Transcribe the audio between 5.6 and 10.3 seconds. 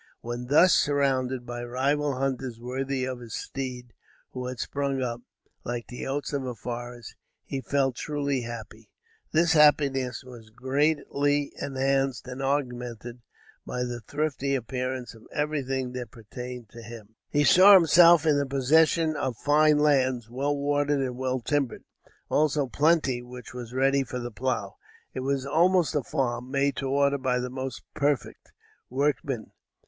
like oaks of the forest, he felt truly happy. This happiness